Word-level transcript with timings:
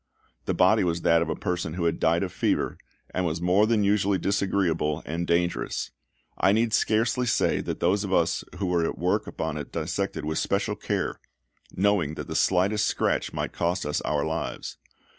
The 0.45 0.55
body 0.55 0.83
was 0.83 1.03
that 1.03 1.21
of 1.21 1.29
a 1.29 1.35
person 1.35 1.75
who 1.75 1.83
had 1.85 1.99
died 1.99 2.23
of 2.23 2.33
fever, 2.33 2.75
and 3.13 3.23
was 3.23 3.39
more 3.39 3.67
than 3.67 3.83
usually 3.83 4.17
disagreeable 4.17 5.03
and 5.05 5.27
dangerous. 5.27 5.91
I 6.39 6.53
need 6.53 6.73
scarcely 6.73 7.27
say 7.27 7.61
that 7.61 7.81
those 7.81 8.03
of 8.03 8.11
us 8.11 8.43
who 8.57 8.65
were 8.65 8.83
at 8.83 8.97
work 8.97 9.27
upon 9.27 9.57
it 9.57 9.71
dissected 9.71 10.25
with 10.25 10.39
special 10.39 10.75
care, 10.75 11.19
knowing 11.75 12.15
that 12.15 12.27
the 12.27 12.35
slightest 12.35 12.87
scratch 12.87 13.31
might 13.31 13.53
cost 13.53 13.85
us 13.85 14.01
our 14.01 14.25
lives. 14.25 14.79